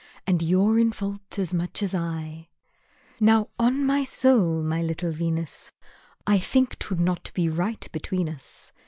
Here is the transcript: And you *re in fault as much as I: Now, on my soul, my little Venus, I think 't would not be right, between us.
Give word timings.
And 0.25 0.41
you 0.41 0.67
*re 0.71 0.81
in 0.81 0.91
fault 0.91 1.37
as 1.37 1.53
much 1.53 1.83
as 1.83 1.93
I: 1.93 2.49
Now, 3.19 3.49
on 3.59 3.85
my 3.85 4.03
soul, 4.03 4.63
my 4.63 4.81
little 4.81 5.11
Venus, 5.11 5.71
I 6.25 6.39
think 6.39 6.79
't 6.79 6.89
would 6.89 6.99
not 6.99 7.29
be 7.35 7.47
right, 7.47 7.87
between 7.91 8.27
us. 8.27 8.71